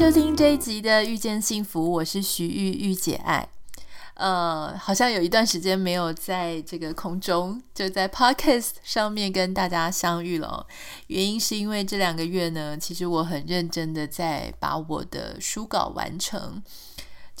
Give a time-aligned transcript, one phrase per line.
[0.00, 3.46] 收听这一集的《遇见幸福》，我是徐玉玉姐爱。
[4.14, 10.66] 呃，好像有一段时间没有在这个空中，就在 Podcast 上面跟大家相遇了。
[11.08, 16.62] 原因是因为这两个月呢，其实我很认真的在把我的书稿完成。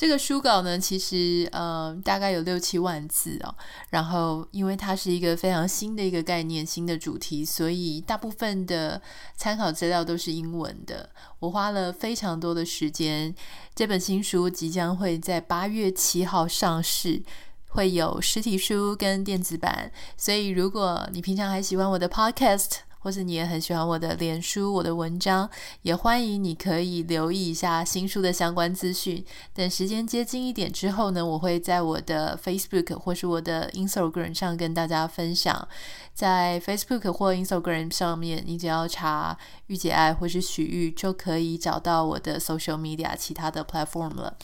[0.00, 3.54] 这个书稿呢，其实呃大概有六七万字哦。
[3.90, 9.02] 然后因为它是一个非常新的一个概念、新的主题，所以大部分的
[9.36, 11.10] 参考资料都是英文的。
[11.40, 13.34] 我花了非常多的时间。
[13.74, 17.22] 这本新书即将会在八月七号上市，
[17.68, 19.92] 会有实体书跟电子版。
[20.16, 25.50] 所以如果你平常还喜欢我的 Podcast，或是你也很喜欢我的脸书、我的文章，
[25.82, 29.24] 也欢迎你可以留意一下新书的相关资讯。
[29.52, 35.68] 等时间接近一点之后呢，我会在我的 Facebook 或是我的 Instagram 上跟大家分享。
[36.14, 39.36] 在 Facebook 或 Instagram 上面，你只要查
[39.68, 44.36] “御姐爱”或是“许玉”，就可以找到我的 Social Media 其他的 Platform 了。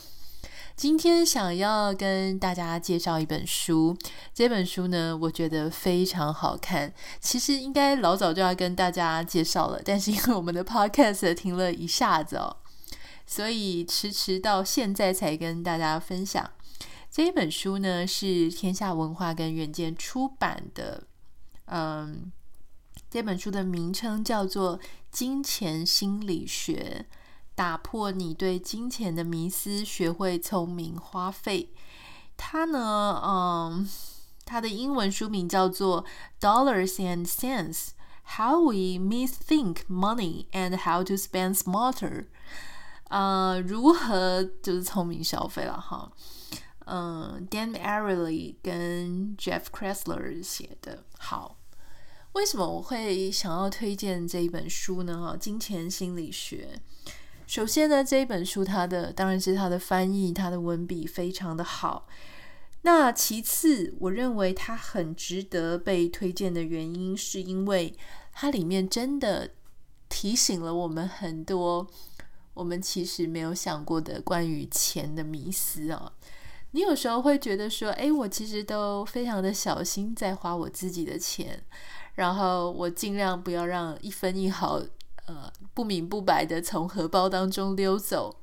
[0.77, 3.97] 今天想要跟大家介绍一本书，
[4.35, 6.93] 这本书呢，我觉得非常好看。
[7.19, 12.59] 其实应该老早就要跟大家介绍了，但是因为我们的 Podcast 停了一下子哦，
[13.27, 16.51] 所以迟迟到现在才跟大家分享。
[17.11, 21.05] 这一本书呢，是天下文化跟远见出版的。
[21.69, 22.31] 嗯，
[23.11, 24.79] 这本书的名称叫做
[25.11, 27.07] 《金钱心理学》。
[27.57, 31.73] 打破你对金钱的迷思，学会聪明花费。
[32.37, 33.89] 它呢，嗯，
[34.45, 36.05] 它的英文书名叫做
[36.39, 37.89] 《Dollars and Cents:
[38.37, 41.97] How We Misthink Money and How to Spend Smarter》。
[43.09, 46.13] 呃，如何就是聪明消费了哈？
[46.85, 51.05] 嗯，Dan Ariely 跟 Jeff Kressler 写的。
[51.17, 51.57] 好，
[52.33, 55.29] 为什么我会想要推荐这一本书呢？
[55.31, 56.83] 哈，《金钱心理学》。
[57.47, 62.09] 首先呢，这一本书它的当然是它的翻译，它的文笔非常的好。
[62.83, 67.97] 那其次，我认为它很值得被推荐的原因，是因为
[68.33, 69.51] 它里面真的
[70.09, 71.87] 提醒了我们很多
[72.55, 76.13] 我们其实没有想过的关于钱的迷思啊。
[76.73, 81.63] 你有时候会觉得说，诶，我其实都非常的小心在花我自己的钱，
[82.15, 84.83] 然后我尽量不要让一分一毫。
[85.27, 88.41] 呃，不明不白的从荷包当中溜走。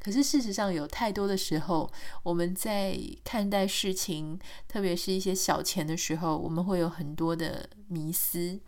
[0.00, 1.88] 可是事实上，有太多的时候，
[2.24, 8.58] 我们在看待事情，特别是一些小钱的时候，我们会有很多的迷思。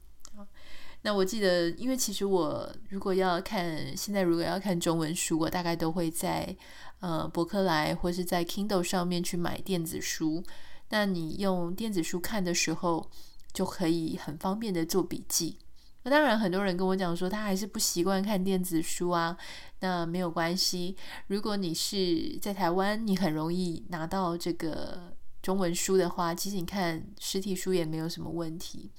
[1.03, 6.57] 那我记得，因为其实我如果要看，现在如果要看中文书，我大概都会在
[7.01, 10.43] 呃博客来或是在 Kindle 上面去买电子书。
[10.91, 13.11] 那你用电子书看的时候，
[13.53, 15.59] 就可以很方便的做笔记。
[16.05, 19.35] 那当然，很多人跟我讲说，他还是不习惯看电子书啊。
[19.81, 20.95] 那没有关系，
[21.29, 28.91] 如果你是在台湾，你很容易拿到这个中文书的话，其实你看实体书也没有什么问题。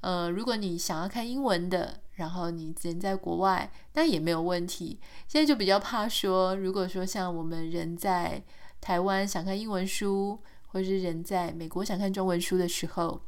[0.00, 4.98] 呃，如果你想要看英文的，然后你人在国外，那也没有问题。
[5.28, 8.42] 现在就比较怕说，如果说像我们人在
[8.80, 13.22] 台湾想看英文书，或者是人在美国想看中文书的时候。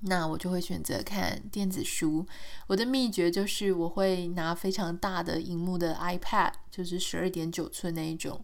[0.00, 2.26] 那我就会选择看电子书。
[2.66, 8.42] 我的秘诀就是，我会拿非常大的荧幕的 iPad，就是十二点九寸那一种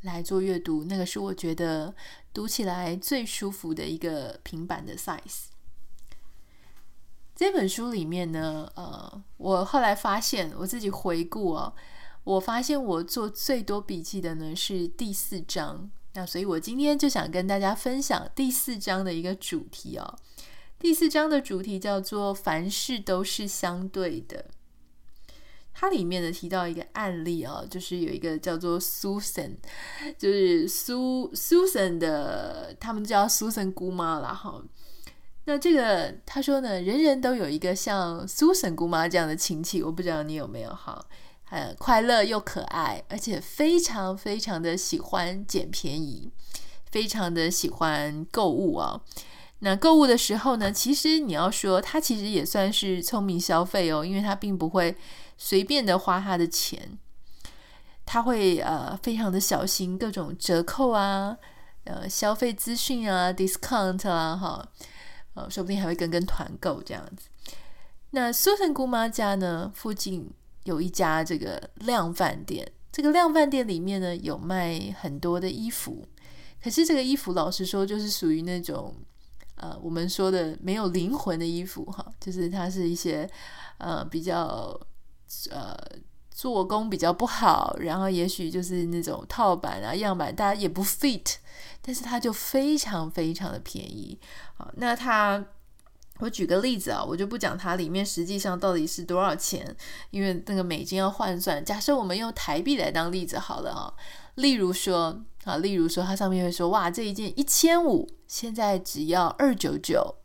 [0.00, 0.84] 来做阅读。
[0.84, 1.94] 那个是我觉得
[2.32, 5.48] 读起来最舒服的一个平板的 size。
[7.36, 11.72] 这本书里面呢，呃，我后来发现，我自己回顾哦，
[12.24, 15.90] 我发现我做最多笔记的呢是第四章。
[16.14, 20.18] 那所以我今天就想跟大家分享第四章的一个主题哦。
[20.80, 24.46] 第四章的主题叫做“凡事都是相对的”。
[25.74, 29.56] 它里面呢提到一个案例啊，就是有一个叫做 Susan，
[30.16, 34.62] 就是苏 Susan 的，他们叫 Susan 姑妈啦哈。
[35.46, 41.04] 那这个他说呢，人人都有一个像 Susan 姑妈这样的亲戚，我不知道你有没有哈？
[41.50, 46.30] 呃，快乐又可爱，而且非常非常的喜欢捡便宜，
[46.90, 49.00] 非常的喜欢购物啊。
[49.60, 54.96] 那购物的时候呢，其实你要说他其实也算是聪明消费哦，因为他并不会
[55.36, 56.98] 随便的花他的钱。
[58.06, 61.36] 他会呃非常的小心各种折扣啊，
[61.84, 64.68] 呃消费资讯啊，discount 啊，哈，
[65.34, 67.28] 呃说不定还会跟跟团购这样子。
[68.12, 70.30] 那苏珊姑妈家呢，附近
[70.64, 76.08] 有一家这个量饭店，这个量饭店里面呢有卖很多的衣服，
[76.64, 78.94] 可是这个衣服老实说就是属于那种
[79.58, 83.28] 呃我们说的没有灵魂的衣服哈，就是它是一些
[83.78, 84.78] 呃比较
[85.50, 85.76] 呃。
[86.30, 91.34] 做工比较不好，然后也许就是那种套版啊、样板，大家也不 fit，
[91.82, 94.16] 但是它就非常非常的便宜。
[94.54, 95.44] 好，那它，
[96.18, 99.76] 我举个例子啊，我就不讲它里面实际上到底是多少钱，
[100.10, 101.64] 因为那个美金要换算。
[101.64, 103.92] 假设我们用台币来当例子好了啊，
[104.34, 110.16] 例如说啊，例如说它上面会说，哇，这一件一千五，现在只要二九九。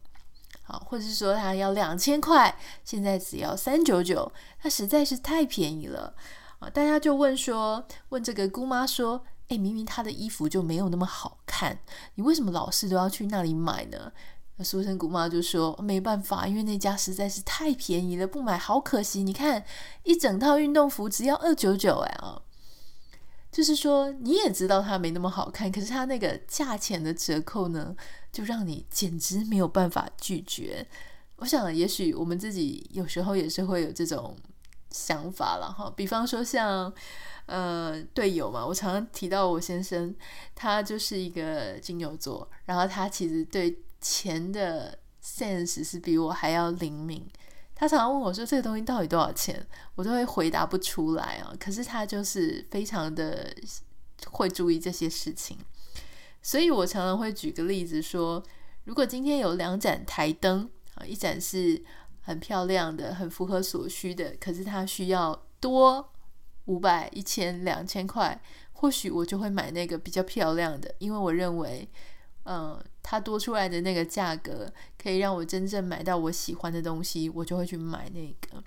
[0.66, 4.32] 好，或者是说它要两千块，现在只要三九九，
[4.62, 6.16] 它实在是太便宜了
[6.60, 6.70] 啊！
[6.70, 11.80] 大家就问说，问这个姑妈说，诶，明明她的衣服就没有那么好看，
[12.16, 14.14] 你为什么老是都要去那里买呢？
[14.58, 19.24] 那苏珊姑妈就说，没办法，因为那家实在是太便宜了，不买好可惜。
[19.24, 19.64] 你看，
[20.04, 22.42] 一整套运动服只要二九九，哎啊！
[23.52, 27.96] 就是说，你也知道它没那么好看，可是它那个价钱的折扣呢，
[28.32, 30.88] 就让你简直没有办法拒绝。
[31.38, 34.36] 我想，也许我们自己有时候也是会有这种
[34.92, 35.92] 想法了哈。
[35.96, 36.92] 比方说，像
[37.46, 40.16] 呃队友嘛，我常常提到我先生，
[40.56, 47.26] 他就是一个金牛座，然后他其实对钱的 sense 是比我还要灵敏。
[47.74, 49.66] 他常常问我说：“这个东西到底多少钱？”
[49.96, 51.56] 我都会回答不出来啊。
[51.60, 53.52] 可是他就是非常的
[54.28, 55.58] 会注意这些事情，
[56.42, 58.44] 所以我常常会举个例子说：
[58.84, 61.82] 如果今天有两盏台灯啊，一盏是
[62.22, 66.14] 很漂亮的、很符合所需的，可是它需要多
[66.66, 68.40] 五百、一千、两千块，
[68.74, 71.90] 或许我就会买那个比较漂亮的，因为我认为。
[72.46, 78.64] 嗯，它多出来的那个价格可以让我真正买到我喜欢的东西，我就会去买那个。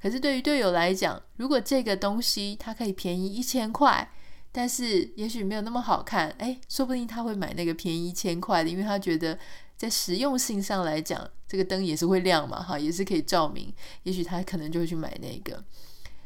[0.00, 4.12] 可是对于队友来讲，如果这个东西它可以便宜一千块，
[4.50, 9.38] 但是也许没有那么好看，诶，说不定他会买那个便宜一千块的，因为他觉得
[9.76, 13.72] 在实用性上来讲，这个灯也是会亮嘛，哈，也是可以照明，
[14.02, 15.64] 也许他可能就会去买那个。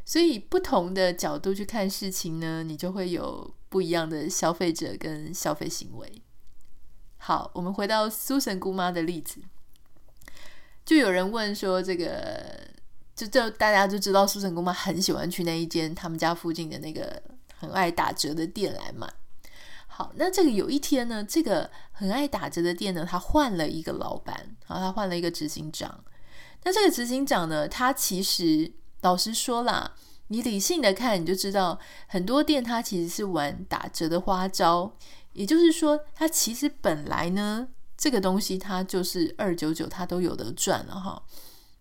[0.05, 6.23] 所以不同的角度去看事情呢，你就会有不一样的消费者跟消费行为。
[7.19, 9.41] 好，我们回到苏神姑妈的例子，
[10.85, 12.69] 就有人问说：“这个，
[13.17, 17.21] 就就大家就知道苏珊姑妈很喜欢去那一间他们家附近的那个
[17.59, 19.13] 很爱打折的店来买。”
[19.89, 26.05] 好，那这个有一天呢，这个很爱打折的店呢，他换了一个老板，好，他换了一个执行长。
[26.65, 28.71] 那这个执行长呢，他其实
[29.01, 29.95] 老实说啦，
[30.29, 31.79] 你理性的看，你就知道
[32.09, 34.93] 很多店他其实是玩打折的花招。
[35.37, 41.23] 也就是说，它其实本来呢，这个东西它就是二九九，它都有得赚了哈。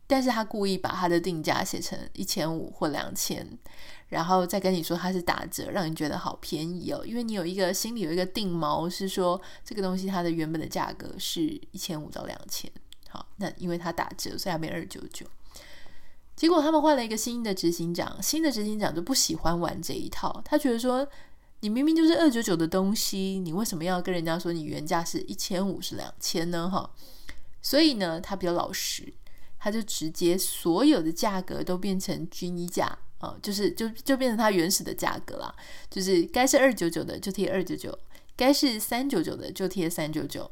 [0.07, 3.57] 但是他故意把它的定价写成一千五或两千，
[4.09, 7.03] 然后再跟你说它是打折，让你觉得好便宜哦。
[7.03, 12.71] 因为你有一个心里有一个定锚，是说这个东西它的原本的价格是一千五到两千。
[13.09, 15.25] 好，那因为它打折，所以它变二九九。
[16.35, 21.07] 结果他们换了一个新的执行长，新的执行长就不喜欢玩这一套，他觉得说。
[21.65, 26.69] 你明明就是二九九的东西，你为什么要跟人家说你原价是一千五是两千呢？
[26.69, 26.87] 哈，
[27.59, 29.11] 所以呢，他比较老实，
[29.57, 35.55] 他就直接所有的价格都变成均一价啊，就是就就变成他原始的价格啦，
[35.89, 37.97] 就是该是二九九的就贴二九九，
[38.35, 40.51] 该是三九九的就贴三九九，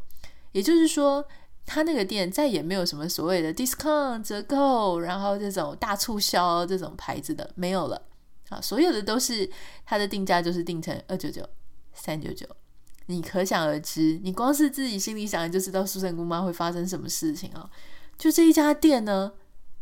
[0.53, 1.23] 也就是说，
[1.63, 8.01] 他那个店再也没有什么所谓的 discount 折扣，然后这种大促销这种牌子的没有了。
[8.49, 9.49] 啊所有的都是
[9.85, 11.47] 它的定价，就是定成二九九、
[11.93, 12.47] 三九九，
[13.07, 17.69] 你可想而知，你光是自己心里想，就知道苏珊姑妈会发生什么事情啊！
[18.17, 19.33] 就这一家店呢，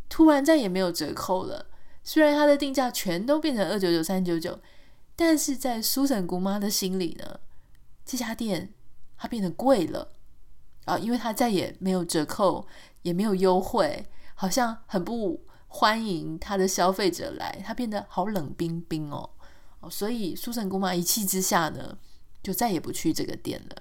[0.09, 1.67] 突然再也没有折扣了。
[2.03, 4.59] 虽然它的定价全都变成二九九、三九九，
[5.15, 7.39] 但是在苏珊姑妈的心里呢，
[8.05, 8.73] 这家店
[9.17, 10.13] 它变得贵了
[10.85, 12.65] 啊，因为它再也没有折扣，
[13.03, 15.45] 也没有优惠，好像很不。
[15.73, 19.27] 欢迎他的消费者来，他变得好冷冰冰哦，
[19.79, 21.97] 哦所以苏珊姑妈一气之下呢，
[22.43, 23.75] 就再也不去这个店了。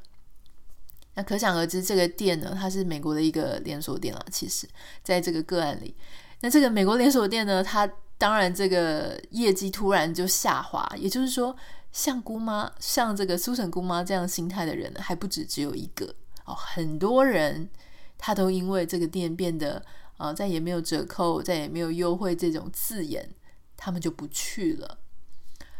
[1.15, 4.25] 那可想而知，这个店呢，它是美国的一个连锁店啊。
[4.31, 4.69] 其实，
[5.03, 5.95] 在这个个案里，
[6.41, 10.89] 那这个美国连锁店呢，它当然这个业绩突然就下滑。
[10.97, 11.55] 也就是说，
[11.91, 17.69] 像姑妈，像这个苏珊姑妈这样心态的人还不止只有一个哦，很多人
[18.17, 19.85] 他都因为这个店变得。
[20.21, 23.27] 啊，再也没有折扣，再也没有优惠这种字眼，
[23.75, 24.99] 他们就不去了。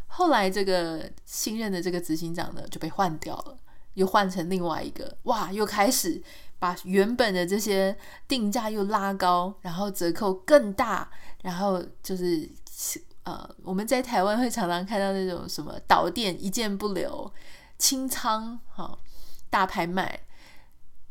[0.07, 3.59] 后来这个新任的这个执行长呢就被换掉了，
[3.95, 6.23] 又换成另外一个，哇，又开始
[6.59, 7.95] 把原本的这些
[8.27, 11.11] 定价又拉高，然后折扣更大，
[11.43, 12.49] 然后就是
[13.25, 17.31] 呃，我们在台湾会常常看到那种什么倒店一件不留、
[17.77, 18.99] 清仓哈、
[19.51, 20.21] 大拍卖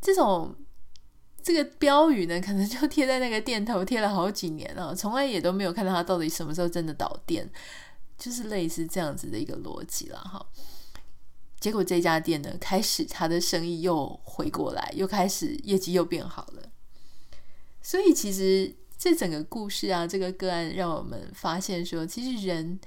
[0.01, 0.55] 这种。
[1.41, 7.49] 这个标语呢，可能就贴在那个店头，贴了好几年了， 从来也都没有看到它到底什么时候真的倒店，
[8.17, 10.45] 就是类似这样子的一个逻辑了哈。
[11.59, 16.69] 结果这家店呢，开始它的生意又回过来，又开始业绩又变好了。
[17.81, 22.79] 所以其实这整个故事啊，这个个案让我们发现说，其实人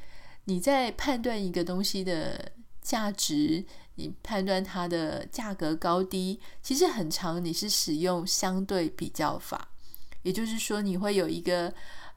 [0.44, 3.64] 你在判断一个东西的价值。
[3.96, 9.68] 你判断它的价格高低，其实很常，你是使用相对比较法，
[10.22, 11.72] 也就是说，你会有一个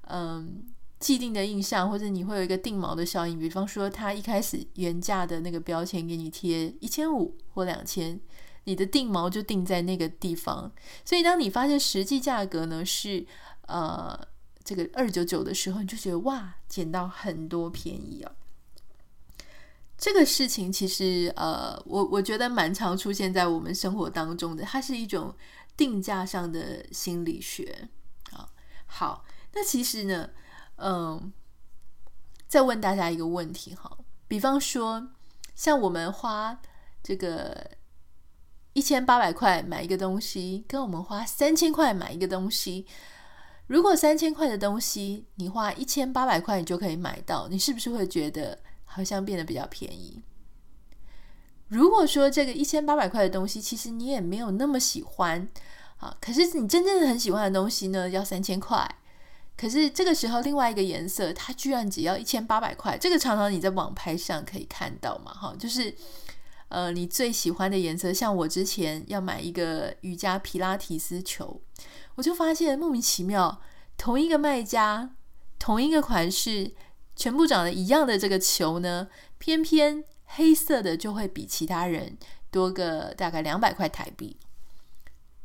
[0.08, 0.64] 嗯
[1.00, 3.38] 既定的印象，或者你会有一个定锚的效应。
[3.38, 8.20] 比方说，它一开始原价的那个标签给你贴一千五或两千，
[8.64, 10.72] 你的定锚就定在那个地方。
[11.04, 13.26] 所以，当你发现实际价格呢是
[13.68, 14.18] 呃
[14.64, 18.32] 这个二九九的时候，你就觉得哇，捡到很多便宜哦。
[19.98, 25.34] 这个事情其实，呃，我我觉得蛮常出现在我们生活当中的，它是一种
[25.78, 27.88] 定价上的心理学。
[28.32, 28.50] 啊，
[28.86, 29.24] 好，
[29.54, 30.30] 那其实呢，
[30.76, 31.32] 嗯，
[32.46, 33.98] 再问大家一个问题哈，
[34.28, 35.12] 比方说，
[35.56, 36.60] 像我们花
[37.02, 37.72] 这个
[38.74, 42.86] 一千八百块买一个东西，跟我们花三千块买一个东西，
[43.68, 48.60] 如果三千块的东西你花一千八百块你就可以买到，你是不是会觉得？
[48.86, 50.22] 好像变得比较便宜。
[51.68, 55.50] 如果说这个一千八百块的东西，其实你也没有那么喜欢，
[55.98, 58.88] 啊，可是你真正的很喜欢的东西呢，要三千块。
[59.58, 62.96] 可是这个时候，另外一个颜色，它居然只要一千八百块。
[62.98, 65.96] 这个常常你在网拍上可以看到嘛，哈，就是
[66.68, 71.60] 呃，你最喜欢的颜色，像我之前要买一个瑜伽皮拉提斯球，
[72.14, 73.60] 我就发现莫名其妙，
[73.98, 75.16] 同一个卖家，
[75.58, 76.74] 同一个款式。
[77.16, 79.08] 全部长得一样的这个球呢，
[79.38, 82.18] 偏偏黑色的就会比其他人
[82.52, 84.38] 多个大概两百块台币。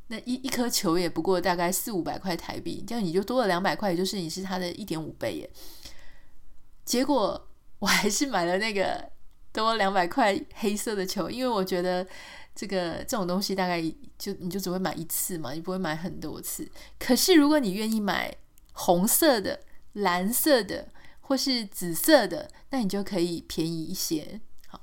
[0.08, 5.50] 那一一颗球也不过大概四五百块台币，这样你就多了两百块，也就是你是它的一点五倍耶。
[6.84, 7.48] 结果
[7.78, 9.08] 我还是买了那个
[9.52, 12.04] 多两百块黑色的球，因为我觉得
[12.56, 13.80] 这个这种东西大概
[14.18, 16.68] 就你就只会买一次嘛，你不会买很多次。
[16.98, 18.34] 可是如果你愿意买
[18.72, 19.60] 红色的、
[19.92, 20.88] 蓝色的，
[21.30, 24.40] 或是紫色的，那你就可以便宜一些。
[24.66, 24.80] 好，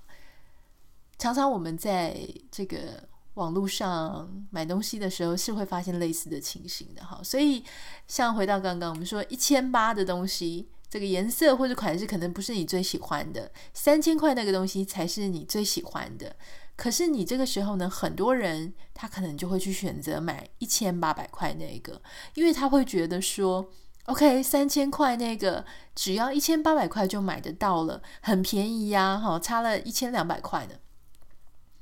[1.17, 2.17] 常常我们在
[2.49, 7.03] 这个网络上买东西的时候，是会发现类似的情形的。
[7.03, 7.65] 哈，所以
[8.07, 16.33] 像回到刚刚我们说一千八的东西，这个颜色或者款式可能不是你最喜欢的，三千块那个东西才是你最喜欢的。
[16.77, 22.01] 可是你这个时候呢，很多人他可能就会去选择买一千八百块那个，
[22.35, 23.69] 因为他会觉得说。
[24.07, 30.75] OK，三千块那个只要一千八百块就买得到了，很便宜呀，哈，差了一千两百块呢。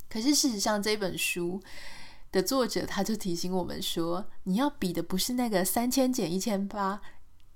[0.10, 1.62] 可是事实上，这本书
[2.32, 7.00] 的作者他就提醒我们说，你要比的不是那个三千减一千八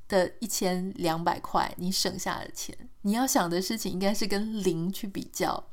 [0.07, 5.67] 的一千两百块，你省下的钱，你要想的事情应该是跟零去比较，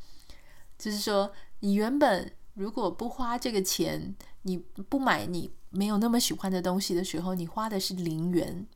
[0.78, 8.66] 就是说，你原本如果不花这个钱，你不买你没有那么喜欢的东西的时候，你花的是零元。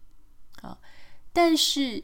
[0.62, 0.78] 啊！
[1.32, 2.02] 但是，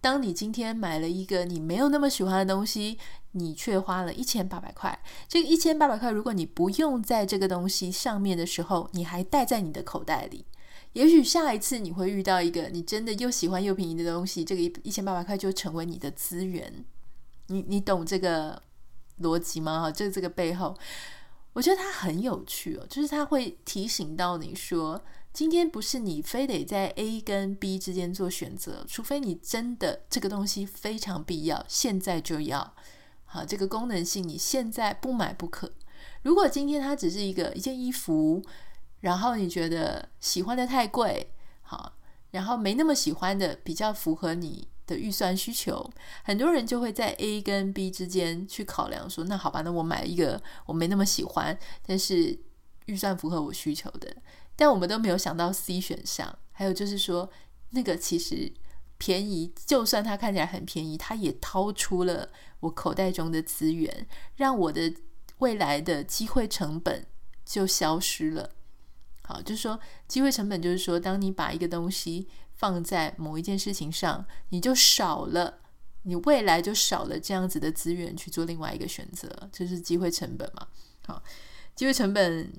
[0.00, 2.98] 当你今天买了一个你没有那么喜欢的东西，
[3.32, 4.98] 你却花了一千八百块。
[5.28, 10.44] 这个一千八百块，如果你不用在这个东西上面的时候，你还带在你的口袋里，
[10.94, 16.84] 也许下一次你会遇到一个你真的又喜欢又便宜的东西，这个一千八百块就成为你的资源。
[17.48, 18.62] 你你懂这个
[19.20, 19.80] 逻辑吗？
[19.82, 20.74] 哈，这这个背后，
[21.52, 25.02] 我觉得它很有趣哦，就是它会提醒到你说。
[25.34, 32.72] 今天不是你非得在 A 跟 B 之间做选择，除非你真的这个东西非常必要，现在就要。
[33.24, 35.72] 好，这个功能性你现在不买不可。
[36.22, 38.40] 如果今天它只是一个一件衣服，
[39.00, 41.28] 然后你觉得喜欢的太贵，
[41.62, 41.96] 好，
[42.30, 45.90] 然后没那么喜欢的比较符合你的预算需求，
[46.22, 52.38] 很多人就会在 A 跟 B 之间去考量说，那好吧，那我买一个我没那么喜欢，但是
[52.86, 54.16] 预算符合我需求的。
[54.56, 57.28] 但我们都没有想到 C 选项，还有就是说，
[57.70, 58.52] 那个其实
[58.98, 62.30] 便宜，就算它看起来很便宜，它也掏出了
[62.60, 64.06] 我口袋中的资源，
[64.36, 64.94] 让我的
[65.38, 67.06] 未来的机会成本
[67.44, 68.50] 就消失了。
[69.24, 75.58] 好，就是说机会成本，就是说，当你把一个东西放在某一件事情上，你就少了
[76.02, 80.68] 你未来就少了这样子的资源去做另外一个选择，这是机会成本嘛？
[81.06, 81.22] 好，
[81.74, 82.52] 机会成本。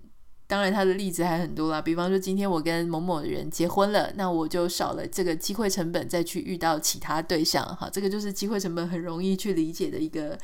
[0.47, 1.81] 当然，他的例子还很多啦。
[1.81, 7.65] 比方说，今天我跟某某人结婚了，那我就少了这个机会成本，再去遇到其他对象。
[7.75, 10.37] 哈，这个就是机会成本很容易去理解的一个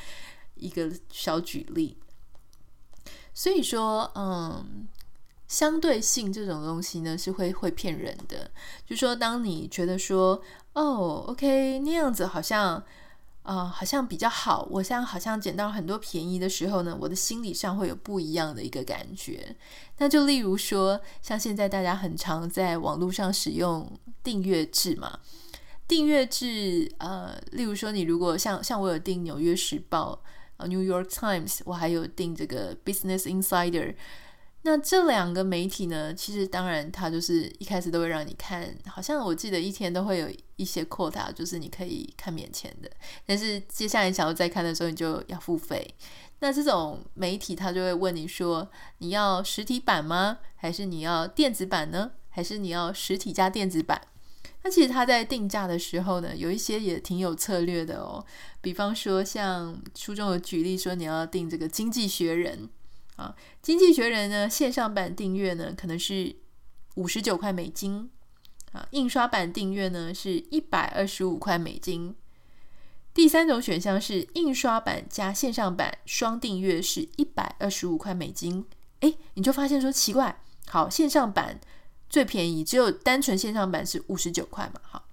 [0.56, 1.98] 一个小举例。
[3.34, 4.88] 所以说，嗯，
[5.48, 8.50] 相对性这种东西呢，是会会骗人的。
[8.86, 10.42] 就说，当你觉得说，
[10.74, 12.84] 哦，OK，那样子好像。
[13.44, 14.68] 啊、好像比较好。
[14.70, 19.56] 我现在好像捡到很多便宜的时候呢，我的心理上会有不一样的一个感觉。
[19.98, 25.20] 那就例如说，像现在大家很常在网络上使用订阅制嘛，
[25.88, 30.22] 订阅制，呃，例如说你如果像像我有订《纽约时报》
[30.58, 33.94] 呃，《New York Times》，我还有订这个《Business Insider》。
[34.64, 42.90] 那这两个媒体呢，其实当然它就是一开始都会让你看，好像我记得一天都会有一些扩大就是你可以看免钱的。
[43.26, 45.96] 但是接下来想要再看的时候，你就要付费。
[46.42, 50.38] 那这种媒体它就会问你说，你要实体版吗？
[50.56, 52.12] 还是你要电子版呢？
[52.30, 54.00] 还是你要实体加电子版？
[54.62, 58.24] 那其实它在定价的时候呢，有一些也挺有策略的哦。
[58.62, 62.68] 比方说像书中有举例说，你要订这个《经济学人》。
[63.16, 66.36] 啊，经济学人呢，线上版订阅呢，可能是
[66.96, 68.10] 五十九块美金
[68.72, 72.16] 啊，印刷版订阅呢是一百二十五块美金。
[73.14, 78.66] 第三种选项是印刷版加线上版双订阅是一百二十五块美金。
[79.02, 81.60] 诶，你就发现说奇怪，好，线上版
[82.10, 85.06] 最便宜，只有单纯线上版是五十九块嘛，好，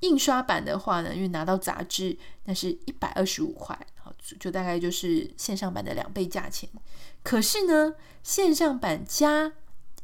[0.00, 3.76] 印刷版的话呢，因为拿到杂志，那是一百二十五块，
[4.40, 6.68] 就大概就是线上版的两倍价钱。
[7.22, 9.52] 可是呢，线上版加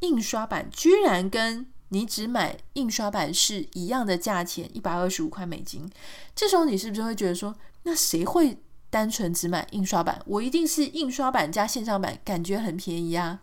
[0.00, 5.90] 印刷版居然跟你只买印刷版是一样的价钱，一百二十五块美金。
[6.34, 8.58] 这时候你是不是会觉得说，那谁会
[8.90, 10.22] 单纯只买印刷版？
[10.26, 13.40] 我一定是印刷版加线上版，感觉很便宜啊。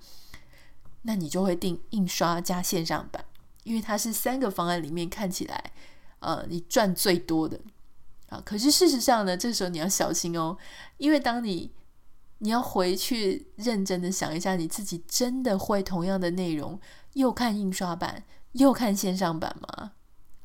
[1.03, 3.23] 那你就会订印刷加线上版，
[3.63, 5.71] 因为它是三个方案里面看起来，
[6.19, 7.59] 呃，你赚最多的
[8.29, 8.41] 啊。
[8.45, 10.57] 可是事实上呢，这时候你要小心哦，
[10.97, 11.71] 因为当你
[12.39, 16.79] 你要回去认真的想一下，你自己真的会同样的内容，
[17.13, 19.91] 又看印刷版又看线上版吗？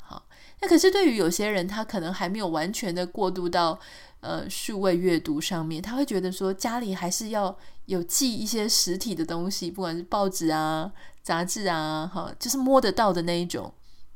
[0.01, 0.27] 好，
[0.61, 3.79] 那可是对于有些人，他可能还没有完全的过渡到
[4.19, 10.91] 呃数位阅读上面，他会觉得说家里还是要有记一些实体的东西，不管是报纸啊、
[11.23, 13.73] 杂志啊，哈，就是摸得到的那一种，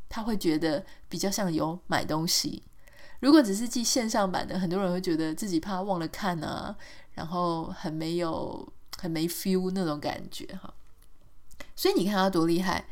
[0.09, 2.63] 他会觉得比较像有买东西。
[3.19, 6.75] 如果只是寄线上版的，很多人会觉得自己怕忘了看啊。
[7.15, 10.73] 然后很没有、很没 feel 那种感觉哈，
[11.75, 12.85] 所以你看他多厉害，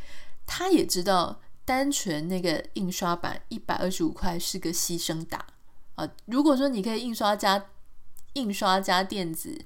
[0.46, 5.46] 他也知道单纯那个印刷版一百二十五块是个牺牲打
[5.96, 6.10] 啊。
[6.26, 7.68] 如果说你可以印刷加
[8.34, 9.63] 印刷加电子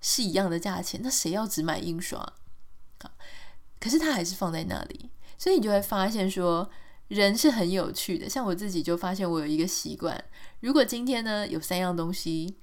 [0.00, 2.20] 是一样的价钱，那谁要只买印刷
[2.98, 3.10] 啊？
[3.80, 6.70] 可是他还是放在那里，所以你就会发现说，
[7.10, 8.28] 人是很有趣的。
[8.28, 10.24] 像我自己就发现，我有一个习惯，
[10.60, 12.56] 如果今天呢有三样东西。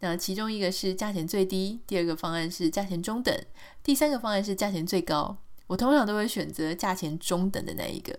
[0.00, 3.36] 那其中一个是价钱最低，第二个方案是价钱中等，
[3.82, 5.36] 第三个方案是价钱最高。
[5.66, 8.16] 我通常都会选择价钱中等的那一个，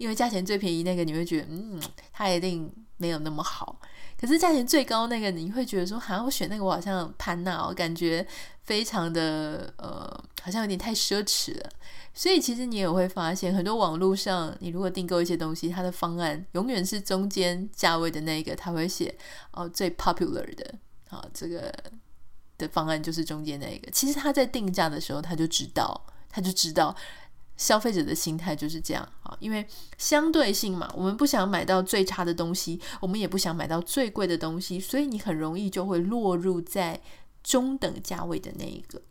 [0.00, 1.78] 因为价钱最便宜那个你会觉得，嗯，
[2.10, 3.78] 它一定没有那么好。
[4.18, 8.26] 可是价钱最高那个你会觉得说，好像我选那个我好像潘娜，我感觉
[8.62, 11.68] 非常的呃，好像有点太奢侈了。
[12.14, 19.14] 所以其实你也会发现，很多网络上你如果订购一些东西，它的方案永远是中间价位的那个，它会写
[19.50, 20.74] 哦最 popular 的。
[21.10, 21.70] 好，这个
[22.56, 23.90] 的方案就是中间那个。
[23.90, 26.96] 其实他在定价的时候，他就知道，他就知道
[27.60, 29.36] 消费者的心态就是这样啊。
[29.38, 29.66] 因为
[29.98, 36.98] 相对性嘛，我们不想买到最差的东西，我们也不想买到最贵的东西，所以你很容易就会落入在
[37.44, 39.02] 中等价位的那一个。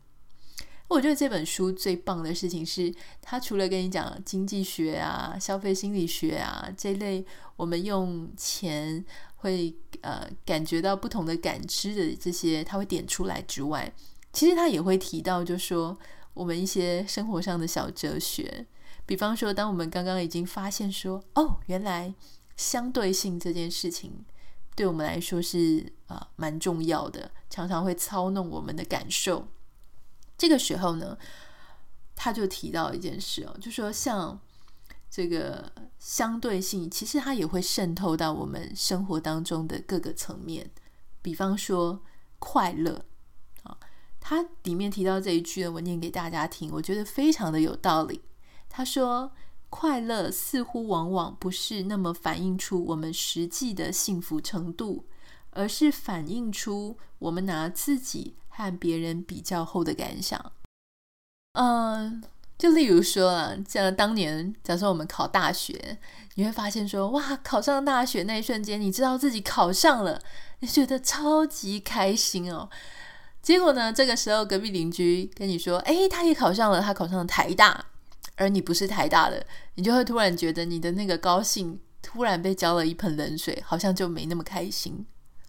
[0.88, 7.24] 我觉得这本书最棒的事情是，它除了跟你讲经济学啊、消费心理学啊这类，
[7.56, 9.04] 我们用钱。
[9.42, 13.90] 会呃感觉到不同的感知的这些，他会点出来之外，
[14.34, 15.98] 其实他也会提到，就说
[16.34, 18.66] 我们一些生活上的小哲学，
[19.06, 22.14] 比方说，当我们刚刚已经发现说，哦，原来
[22.56, 24.24] 相对性这件事情
[24.74, 29.48] 对我们来说是啊、蛮重要的，常常会操弄我们的感受。
[30.36, 31.16] 这个时候呢，
[32.14, 34.40] 他就提到一件事哦，就说像。
[35.12, 40.70] 这个相对性，其实它也会渗透到我们生活当中的各个层面。
[41.20, 42.00] 比方说
[42.38, 43.04] 快乐
[44.20, 48.20] 他，里面提到这一句呢，我念给大家听，我觉得非常的有道理。
[48.68, 49.32] 他说，
[49.68, 55.06] 快乐似乎往往不是那么反映出我们实际的幸福程度，
[55.50, 60.52] 而是反映出我们拿自己和别人比较后的感想。
[61.54, 62.22] 嗯，
[62.58, 65.98] 就例如说啊，像当年假设我们考大学，
[66.34, 70.20] 你会发现说，哇，考上大学那一瞬间，你知道自己考上了，
[70.60, 72.68] 你觉得超级开心哦。
[73.42, 77.86] 结果呢，这个时候隔壁邻居跟你说，诶，他也考上了，他考上了台大。
[78.36, 85.04] 而你不是台大的，你就会突然觉得你的那个高兴突然被浇了一盆冷水，好像就没那么开心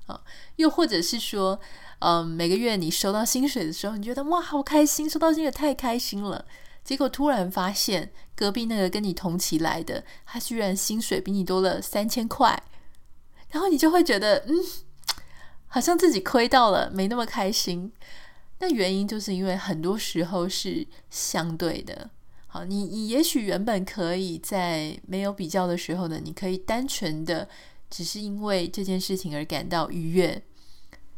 [0.07, 0.19] 啊。
[0.57, 1.57] 又或者是说，
[1.99, 6.45] 嗯，每个月你收到薪水的时候，你觉得哇，好开心，收到薪水太开心了。
[6.83, 12.61] 结果突然发现隔壁那个跟你同期来的，他居然薪水比你多了三千块，
[13.51, 14.55] 然后你就会觉得，嗯，
[15.73, 17.91] 好像自己亏到了，没那么开心。
[18.59, 22.09] 那原因就是因为很多时候是相对的。
[22.47, 27.47] 好，你你也许原本可以在没有比较的时候呢，你可以单纯的
[27.89, 30.43] 只是因为这件事情而感到愉悦。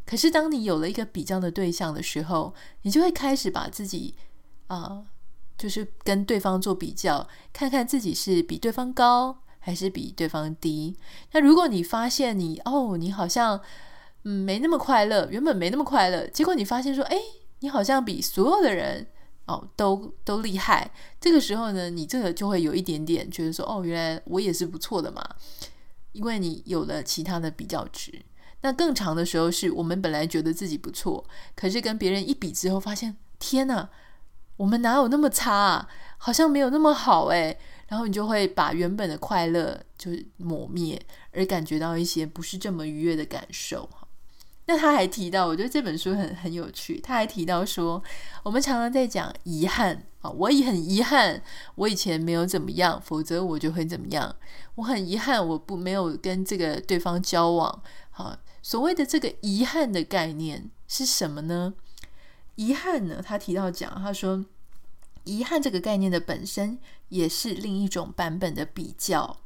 [0.05, 4.13] 可是当你有了一个比较的对象的时候，你就会开始把自己
[4.67, 5.03] 啊、
[5.57, 10.95] 就是跟对方做比较，看看自己是比对方高还是比对方低。
[11.31, 13.59] 那如果你发现你哦，你好像
[14.23, 17.17] 嗯没那么快乐，原本没那么快乐，结果你发现说，哎，
[17.59, 19.07] 你好像比所有的人。
[19.45, 20.89] 哦，都都厉害。
[21.19, 25.21] 这个时候呢，你这个就会有一点点觉得说，哦，原来我也是不错的嘛，
[26.13, 28.23] 因为你有了其他的比较值。
[28.61, 31.21] 那更长的时候是我们本来觉得自己不错，
[31.57, 33.89] 可是跟别人一比之后，发现天哪，
[34.55, 35.89] 我们哪有那么差啊？
[36.17, 37.59] 好像没有那么好诶。
[37.89, 43.89] 然后你就会把原本的快乐就抹灭，而感觉到一些不是这么愉悦的感受。
[44.65, 46.99] 那他还提到，我觉得这本书很很有趣。
[46.99, 48.01] 他还提到说，
[48.43, 51.41] 我们常常在讲遗憾啊，我也很遗憾，
[51.75, 54.35] 我以前没有怎么样，否则我就会怎么样。
[54.75, 57.83] 我很遗憾，我不没有跟这个对方交往。
[58.11, 61.73] 好，所谓的这个遗憾的概念是什么呢？
[62.55, 64.45] 遗憾呢，他提到讲，他说，
[65.25, 69.37] 遗憾这个概念的本身也是另一种版本的比较。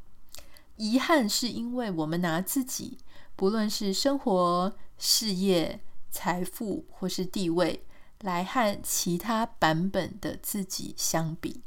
[0.76, 3.00] 遗憾是因为我们拿自己，
[3.38, 4.76] 不论是生活。
[5.00, 7.86] 事业、财富或是地位，
[8.22, 11.62] 来和其他版本的自己相比，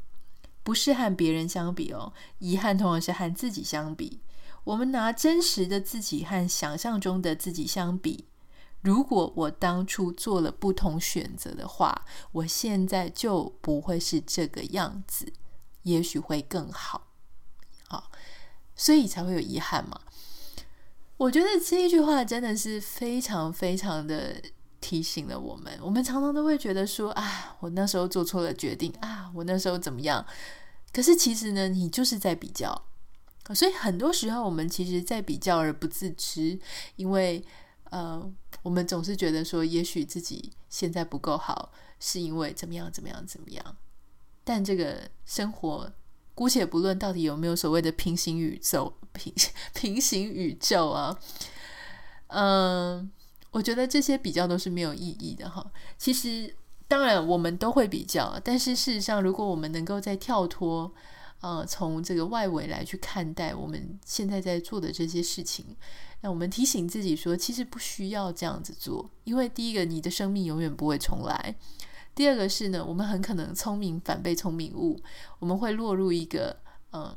[0.63, 2.11] 不是和别人相比哦。
[2.39, 4.19] 遗憾通常是和自己相比。
[4.65, 8.25] 我们拿真实的自己和想象中的自己相比，
[8.81, 12.03] 如果我当初做了不同选择的话，
[12.33, 15.31] 我现在就不会是这个样子，
[15.83, 17.07] 也许会更好。
[17.87, 18.11] 好，
[18.75, 20.01] 所以才会有遗憾嘛。
[21.21, 24.41] 我觉得这一句话真的是非常非常的
[24.79, 25.71] 提醒了我们。
[25.79, 30.25] 我们常常都会觉得说啊，我那时候做错了决定啊，我那时候怎么样？
[30.91, 32.85] 可是其实呢，你就是在比较。
[33.53, 36.59] 所以很多时候我们其实在比较而不自知，
[36.95, 37.45] 因为
[37.91, 38.27] 呃，
[38.63, 43.77] 我们总是觉得说，也许自己现在不够好，是因为怎么样怎么样怎么样。
[44.43, 45.93] 但这个生活。
[46.41, 49.31] 姑且不论到底有没有所谓的平行宇宙，平
[49.75, 51.15] 平行宇宙啊，
[52.29, 53.11] 嗯，
[53.51, 55.63] 我觉得这些比较都是没有意义的哈。
[55.99, 56.51] 其实，
[56.87, 60.91] 当然我们都会比较，但是事实上，如果我们能够再跳脱，
[61.41, 65.63] 呃，从这个外围来去看待我们现在在做的这些事情，
[66.21, 71.55] 那我们提醒自己说，其实不需要这样子做，因为第一个，你的生命永远不会重来。
[72.13, 75.01] 第二个是呢，我们很可能聪明反被聪明误，
[75.39, 76.57] 我们会落入一个
[76.91, 77.15] 嗯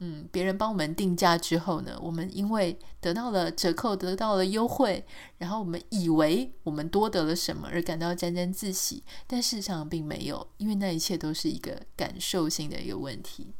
[0.00, 5.04] 嗯，别人帮我们定价之后呢，我们因为得到了折扣，得到了优惠，
[5.38, 13.54] 然后我们以为我们多得了什么而感到沾沾自喜，但事实上并没有，因为那一切都是一个感受性的一个问题。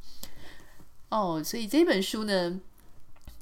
[1.08, 2.60] 哦，所以这本书呢，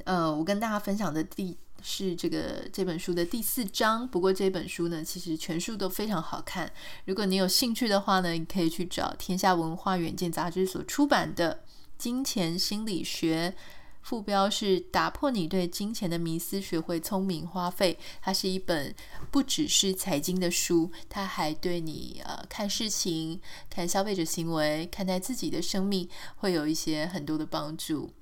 [0.05, 1.57] 呃，我跟大家分享的第。
[1.83, 6.73] 是这个这本书的第四章，不过这本书呢，其实全书都非常好看。
[7.05, 11.55] 如果你有兴趣的话呢，你可以去找天下文化远见杂志所出版的
[11.99, 13.55] 《金钱心理学》，
[14.03, 17.99] 副标是“打破你对金钱的迷思，学会聪明花费”。
[18.21, 18.95] 它是一本
[19.31, 23.41] 不只是财经的书，它还对你呃看事情、
[23.71, 28.13] 看消费者行为、看待自己的生命，会有一些很多的帮助。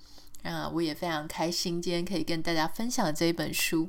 [0.42, 3.88] 啊，我也非常开心，今天可以跟大家分享这一本书。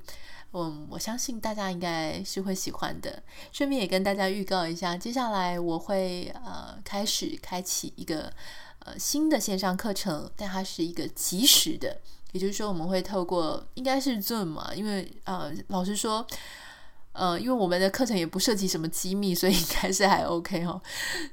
[0.54, 3.24] 嗯，我相信大家应该是会喜欢的。
[3.54, 8.30] 顺便也跟大家预告一下，接下来我会呃开始开启一个
[8.80, 12.02] 呃新的线上课程，但它是一个即时的，
[12.34, 16.28] 也就是说我们会透过应该是 Zoom 嘛，因为呃老实说，
[17.14, 20.82] 呃因为我们的课程也不涉及什么机密，所以应该是还 OK 哦。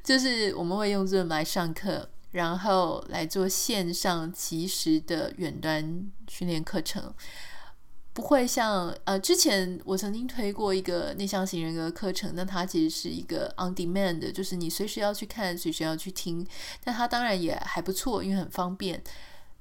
[0.05, 2.09] 就是我们会用 Zoom 来上课。
[2.31, 7.15] 然后来做线上即时的远端训练课程。
[8.13, 16.45] 不会像呃，之前我曾经推过一个内向型人格课程，那它其实是一个 on demand，就是你随时要去看，随时要去听。
[16.83, 19.01] 那它当然也还不错，因为很方便。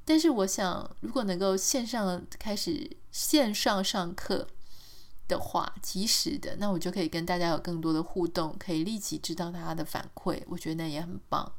[0.03, 4.47] 但是我想，如果能够线上开始线上上课
[5.27, 11.53] 的话，即时的，那我就可以跟大家有更多的互动，可以立即知道大家的反馈，我觉得那也很棒。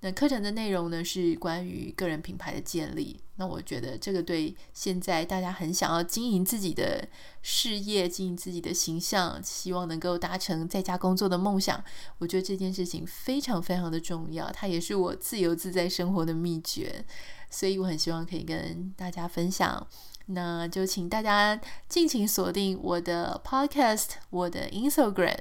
[0.00, 3.20] 那课程的内容呢，是关于个人品牌的建立。
[3.34, 7.08] 那我觉得这个对现在大家很想要经营自己的
[7.42, 11.82] 事业、经营自己的形象，希望能够达成在家工作的梦想，
[12.18, 14.50] 我觉得这件事情非常非常的重要。
[14.52, 17.04] 它也是我自由自在生活的秘诀，
[17.50, 19.86] 所以我很希望可以跟大家分享。
[20.26, 25.38] 那就请大家尽情锁定我的 Podcast、我的 Instagram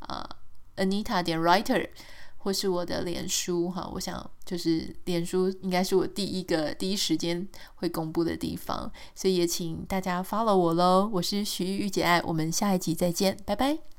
[0.00, 0.28] 啊
[0.76, 1.88] ，Anita 点 Writer。
[2.44, 11.08] 或是我的脸书哈，我想就是脸书应该是我第一个第一时间会公布的地方，所以也请大家 follow 我喽。
[11.10, 13.93] 我是徐玉玉姐爱，我们下一集再见，拜拜。